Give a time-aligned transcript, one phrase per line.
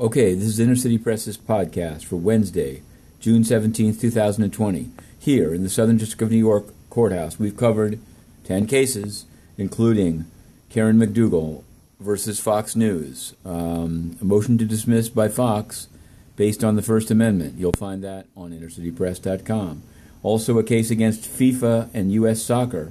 [0.00, 2.82] Okay, this is Inner City Press's podcast for Wednesday,
[3.20, 4.90] June 17th, 2020.
[5.20, 8.00] Here in the Southern District of New York Courthouse, we've covered
[8.42, 9.24] 10 cases,
[9.56, 10.24] including
[10.68, 11.62] Karen McDougal
[12.00, 15.86] versus Fox News, um, a motion to dismiss by Fox
[16.34, 17.56] based on the First Amendment.
[17.56, 19.84] You'll find that on innercitypress.com.
[20.24, 22.42] Also, a case against FIFA and U.S.
[22.42, 22.90] soccer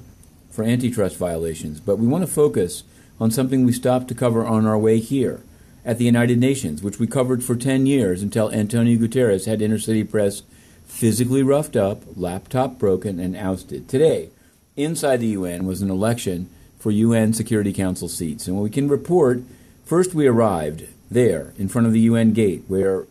[0.50, 1.80] for antitrust violations.
[1.80, 2.82] But we want to focus
[3.20, 5.42] on something we stopped to cover on our way here
[5.84, 9.78] at the United Nations, which we covered for 10 years until Antonio Guterres had Inner
[9.78, 10.42] City Press
[10.86, 13.88] physically roughed up, laptop broken, and ousted.
[13.88, 14.30] Today,
[14.76, 18.46] inside the UN was an election for UN Security Council seats.
[18.46, 19.42] And we can report,
[19.84, 23.06] first we arrived there in front of the UN gate, where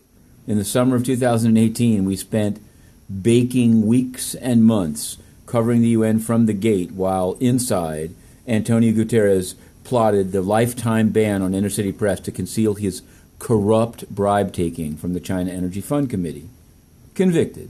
[0.48, 2.62] in the summer of 2018 we spent
[3.22, 8.14] baking weeks and months covering the UN from the gate, while inside
[8.48, 13.02] Antonio Guterres plotted the lifetime ban on inner city press to conceal his
[13.40, 16.50] corrupt bribe taking from the China Energy Fund Committee.
[17.16, 17.70] Convicted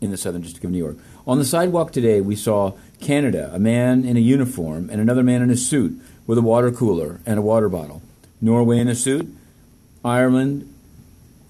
[0.00, 0.96] in the Southern District of New York.
[1.26, 5.42] On the sidewalk today, we saw Canada, a man in a uniform and another man
[5.42, 8.02] in a suit with a water cooler and a water bottle.
[8.40, 9.32] Norway in a suit,
[10.04, 10.68] Ireland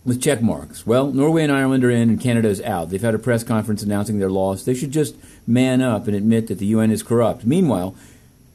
[0.05, 0.87] with check marks.
[0.87, 2.91] Well, Norway and Ireland are in and Canada is out.
[2.91, 4.65] They've had a press conference announcing their loss.
[4.65, 5.17] They should just
[5.47, 7.45] man up and admit that the UN is corrupt.
[7.45, 7.95] Meanwhile,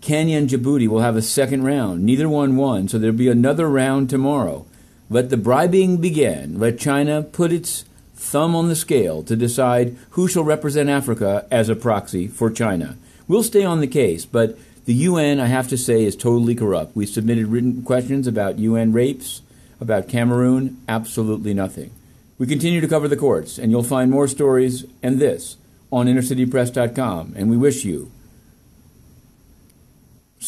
[0.02, 2.04] Kenya and Djibouti will have a second round.
[2.04, 4.66] Neither one won, so there'll be another round tomorrow.
[5.10, 6.60] Let the bribing begin.
[6.60, 11.70] Let China put its thumb on the scale to decide who shall represent Africa as
[11.70, 12.98] a proxy for China.
[13.28, 16.96] We'll stay on the case, but the UN, I have to say, is totally corrupt.
[16.96, 19.42] We submitted written questions about UN rapes,
[19.80, 21.92] about Cameroon, absolutely nothing.
[22.38, 25.58] We continue to cover the courts, and you'll find more stories and this
[25.92, 27.34] on innercitypress.com.
[27.36, 28.12] And we wish you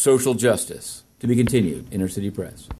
[0.00, 1.04] social justice.
[1.20, 2.68] To be continued, Inner City Press.